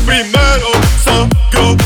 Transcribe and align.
Primero 0.06 0.72
sagro 1.04 1.76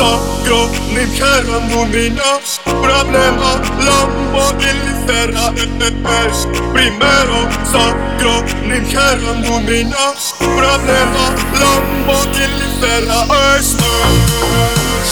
sagor, 0.00 0.68
min 0.94 1.10
kärran 1.16 1.64
och 1.78 1.88
mina 1.88 2.32
problem 2.64 3.34
Alla 3.52 3.98
vad 4.32 4.54
vill 4.62 4.84
föra 5.06 5.44
öppers 5.64 6.38
Primero 6.74 7.40
sagor, 7.72 8.42
min 8.68 8.84
kärran 8.92 9.40
och 9.52 9.62
mina 9.70 10.06
problem 10.38 11.08
Alla 11.26 11.72
vad 12.06 12.28
vill 12.36 12.58
föra 12.80 13.18
öster 13.56 14.00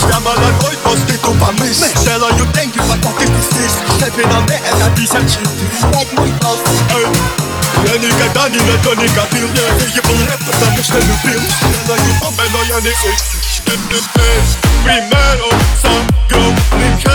Stämmarna 0.00 0.50
går 0.60 0.74
på 0.84 0.96
styck 1.02 1.28
och 1.28 1.36
familj 1.46 1.74
Sällan 2.04 2.32
jag 2.38 2.54
tänker 2.54 2.80
på 2.80 2.92
att 2.92 3.02
det 3.18 3.24
är 3.24 3.42
trist 3.52 3.78
Släpperna 3.98 4.40
med 4.40 4.60
en 4.70 4.82
att 4.86 4.98
visa 4.98 5.20
chill 5.32 5.50
Och 5.98 6.08
mot 6.16 6.44
allt 6.48 6.68
Я 7.86 7.94
никогда 7.98 8.48
ни 8.48 8.60
на 8.68 8.74
то 8.84 8.94
не 8.94 9.08
копил 9.08 9.48
Я 9.54 9.68
ебал 9.98 10.20
рэп, 10.28 10.40
потому 10.46 10.82
что 10.82 10.98
любил 11.08 11.42
Я 11.74 11.80
даю 11.88 12.12
вам, 12.22 12.34
но 12.52 12.62
я 12.74 12.80
не 12.80 12.90
сыщу 12.90 13.47
Primeros 14.82 15.54
sangrones 15.82 17.07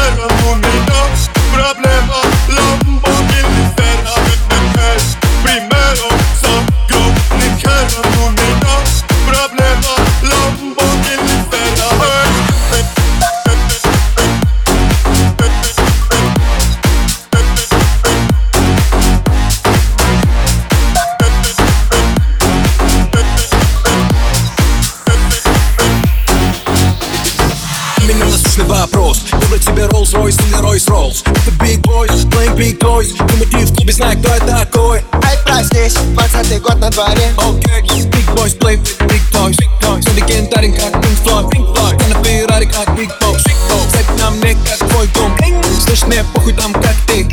Rolls-Royce 30.13 30.47
или 30.47 30.57
Royce-Rolls 30.57 31.21
Это 31.25 31.51
Big 31.63 31.81
Boy, 31.81 32.07
playing 32.29 32.55
Big 32.55 32.77
Boy 32.77 33.05
Думаю, 33.17 33.67
в 33.67 33.75
клубе, 33.75 33.93
знаю, 33.93 34.17
кто 34.19 34.29
это 34.29 34.47
такой. 34.47 35.01
Ай, 35.23 35.37
проснись, 35.45 35.95
двадцатый 36.13 36.59
год 36.59 36.79
на 36.79 36.89
дворе. 36.89 37.33
Окей, 37.37 37.81
okay. 37.81 38.09
Big 38.09 38.35
Boys, 38.35 38.57
play 38.57 38.77
with 38.77 38.97
Big 39.07 39.21
Toys 39.31 39.57
Сон 39.93 40.01
легендарен, 40.15 40.73
как 40.73 40.93
Pink 41.03 41.23
Floyd 41.23 41.49
Pink 41.51 41.75
Floyd 41.75 42.01
Я 42.01 42.15
на 42.15 42.23
Феррари, 42.23 42.65
как 42.65 42.89
Big 42.97 43.09
boys. 43.19 43.43
Цепь 43.91 44.19
на 44.19 44.31
мне, 44.31 44.55
как 44.55 44.89
твой 44.89 45.07
дом. 45.07 45.37
Слышь, 45.85 46.03
мне 46.03 46.23
похуй 46.33 46.53
там, 46.53 46.73
как 46.73 46.95
ты. 47.05 47.27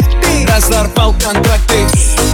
Разорвал 0.47 1.14
контракты. 1.14 1.86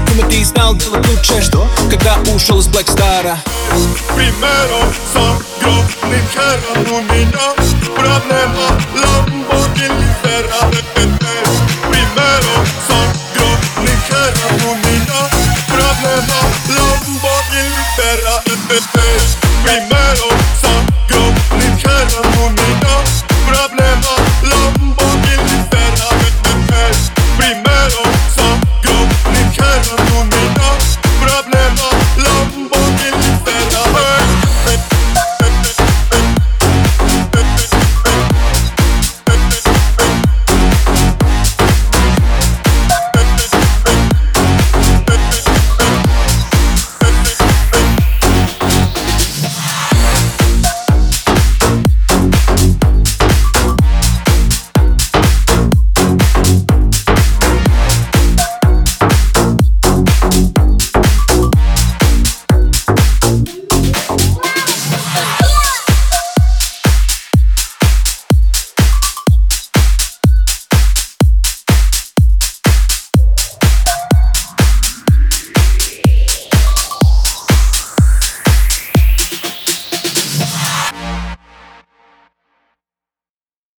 Думаю, 0.08 0.30
ты 0.30 0.44
знал, 0.44 0.74
дело 0.74 0.96
лучше. 0.96 1.42
Что? 1.42 1.68
Когда 1.90 2.16
ушел 2.34 2.58
из 2.58 2.66
Блэкстара. 2.68 2.96
Star. 2.96 3.38
Primero, 4.16 4.94
сам 5.12 5.38
гроб, 5.60 5.84
не 6.10 6.18
хера, 6.32 7.15
Problema 16.00 16.40
Lombo 16.68 17.30
y 17.52 17.54
libera 17.54 18.34
Primero 19.62 20.28
sangro 20.60 21.24
ligera 21.58 22.20
Unidad 22.44 23.04
Problema 23.46 23.95